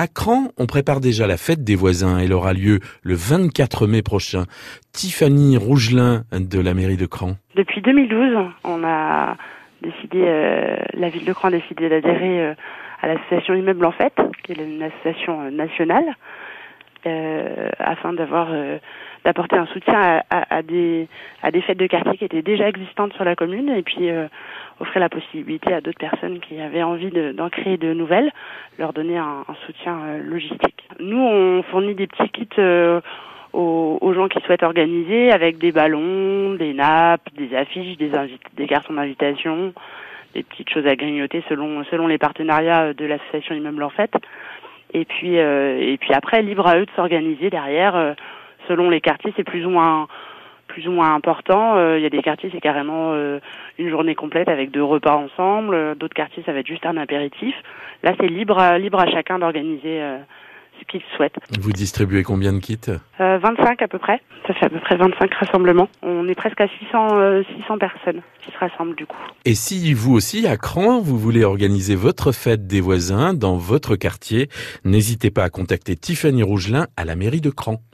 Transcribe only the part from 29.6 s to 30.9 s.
soutien euh, logistique.